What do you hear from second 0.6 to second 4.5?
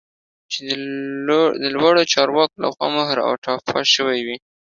د لوړو چارواکو لخوا مهر او ټاپه شوی وي